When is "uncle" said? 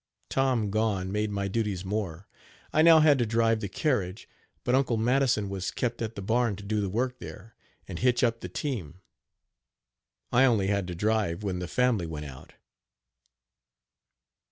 4.73-4.97